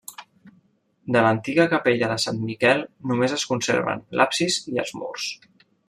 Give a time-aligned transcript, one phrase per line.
[1.15, 2.81] De l'antiga capella de Sant Miquel
[3.13, 5.31] només es conserven l'absis i els murs.